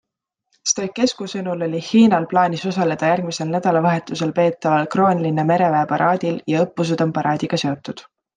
[0.69, 7.63] Stoicescu sõnul oli Hiinal plaanis osaleda järgmisel nädalavahetusel peetaval Kroonlinna mereväeparaadil ja õppused on paraadiga
[7.67, 8.05] seotud.